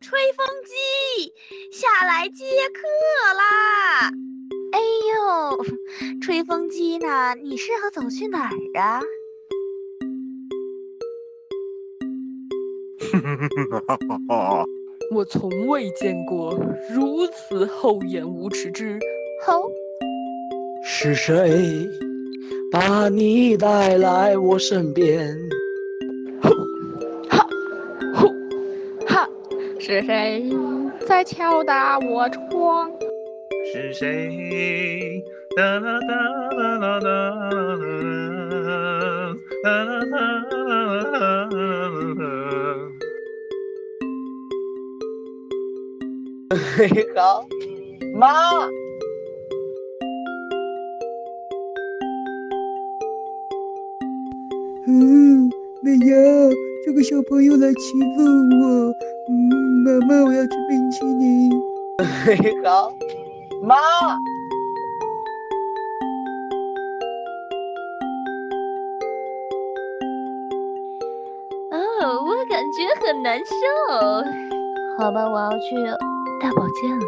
[0.00, 1.32] 吹风机，
[1.72, 2.82] 下来接客
[3.36, 4.10] 啦！
[4.72, 7.34] 哎呦，吹风机呢？
[7.42, 9.00] 你适合走去哪儿啊？
[15.12, 16.58] 我从未见过
[16.94, 18.98] 如此厚颜无耻之
[19.44, 19.70] 猴！
[20.84, 21.88] 是谁
[22.70, 25.36] 把你带来我身边？
[29.86, 30.42] 是谁
[31.06, 32.90] 在敲打我窗？
[33.72, 35.22] 是谁？
[35.56, 36.12] 哒啦哒
[36.56, 37.76] 啦啦啦啦
[39.62, 40.58] 啦啦啦
[41.52, 41.54] 啦
[42.16, 42.26] 啦。
[46.80, 47.46] 你好，
[48.16, 48.66] 妈。
[54.88, 55.48] 嗯，
[55.80, 56.50] 没有，
[56.84, 58.24] 这个小朋友来欺负
[58.60, 58.92] 我。
[60.00, 61.50] 妈妈，我要吃冰淇淋。
[62.64, 62.92] 好，
[63.62, 63.74] 妈。
[71.70, 71.78] 哦，
[72.24, 73.52] 我感觉很难受。
[74.98, 75.76] 好吧，我要去
[76.40, 77.04] 大保健了。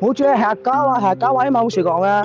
[0.00, 2.24] 我觉得还高啊，还高啊，冇事讲啊。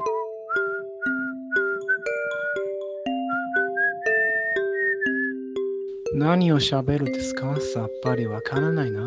[6.14, 7.60] 何を喋るですか？
[7.60, 9.04] さっぱりわからないな。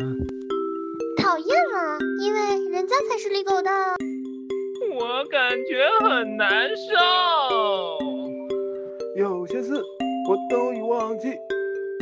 [1.18, 3.70] 讨厌了，因为人家才是李狗的。
[4.92, 7.98] 我感觉很难受。
[9.16, 9.74] 有些事
[10.28, 11.34] 我都已忘记。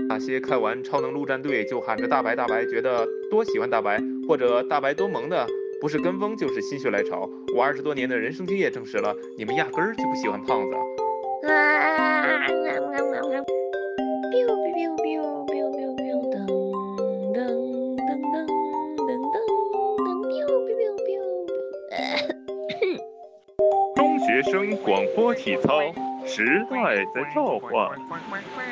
[0.08, 5.46] 那些看完《超能陆战队》就喊着大白大白，觉得多喜欢大白或者大白多萌的，
[5.80, 7.28] 不是跟风就是心血来潮。
[7.54, 10.76] 我二十多年的人生经验证实了，你们压根儿就不喜欢胖子。
[14.33, 16.35] biu biu biu biu biu biu，噔
[17.35, 18.49] 噔噔噔
[18.97, 19.37] 噔噔噔
[20.27, 21.21] ，biu biu biu。
[23.95, 25.93] 中学生广播体操，
[26.25, 27.69] 时代在召唤。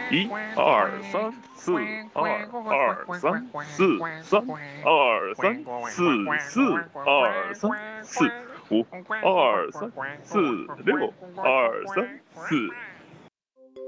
[0.10, 1.74] 一二三四
[2.14, 2.20] 二
[2.66, 4.44] 二三四三
[4.84, 5.94] 二三四
[6.40, 6.74] 四
[7.06, 7.72] 二三
[8.02, 8.26] 四
[8.72, 8.84] 五
[9.22, 9.92] 二三
[10.24, 10.40] 四
[10.84, 12.56] 六二三四。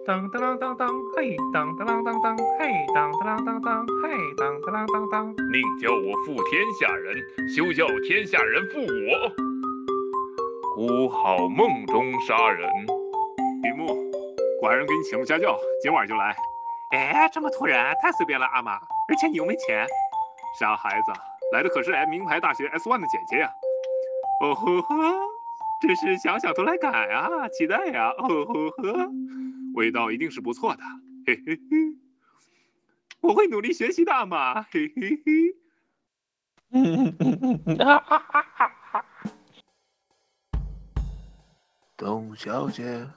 [0.05, 5.27] 当当当当当，嘿，当当当当当，嘿，当当当当当，嘿，当当当当。
[5.49, 7.15] 宁叫我负天下人，
[7.55, 9.31] 休叫天下人负我。
[10.75, 12.69] 孤好梦中杀人。
[13.63, 13.95] 雨木，
[14.61, 16.35] 寡人给你请了家教，今晚就来。
[16.91, 18.73] 哎，这么突然，太随便了，阿玛。
[19.07, 19.87] 而且你又没钱。
[20.59, 21.13] 傻孩子，
[21.53, 23.49] 来的可是 M 名牌大学 S One 的姐姐呀。
[24.41, 24.95] 哦呵呵，
[25.79, 28.13] 真是想想都来赶啊，期待呀。
[28.17, 29.09] 哦呵呵。
[29.73, 30.83] 味道一定是不错的，
[31.25, 31.97] 嘿嘿嘿，
[33.21, 35.55] 我会努力学习的嘛，嘿嘿嘿。
[41.95, 43.07] 董小姐，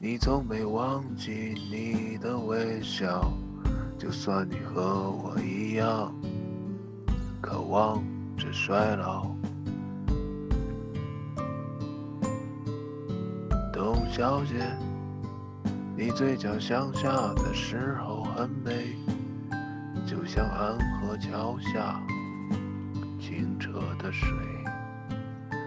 [0.00, 3.32] 你从没忘记你的微笑，
[3.98, 6.14] 就算你和我一样，
[7.40, 8.02] 渴望
[8.36, 9.34] 着衰老。
[13.72, 14.85] 董小姐。
[15.98, 18.98] 你嘴角向下的时候很美，
[20.06, 21.98] 就像安河桥下
[23.18, 24.28] 清澈的水。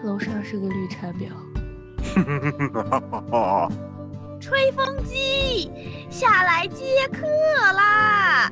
[0.04, 1.32] 楼上是个绿茶婊。
[4.40, 5.72] 吹风机，
[6.12, 7.26] 下来接客
[7.74, 8.52] 啦！